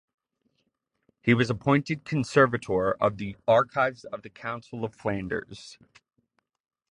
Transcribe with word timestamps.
He 1.21 1.35
was 1.35 1.51
appointed 1.51 2.05
conservator 2.05 2.93
of 2.93 3.17
the 3.17 3.35
archives 3.47 4.03
of 4.03 4.23
the 4.23 4.31
Council 4.31 4.83
of 4.83 4.95
Flanders. 4.95 5.77